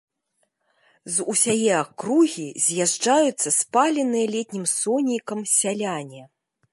З 1.17 1.25
усяе 1.33 1.67
акругі 1.83 2.45
з'язджаюцца 2.65 3.49
спаленыя 3.59 4.31
летнім 4.37 4.65
сонейкам 4.81 5.39
сяляне. 5.59 6.23